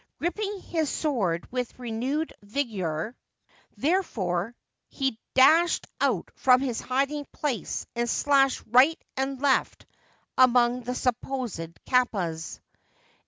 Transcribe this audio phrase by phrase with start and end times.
[0.17, 3.15] Gripping his sword with renewed vigour,
[3.77, 4.55] therefore,
[4.89, 9.85] he dashed out from his hiding place and slashed right and left
[10.39, 12.59] among the supposed kappas.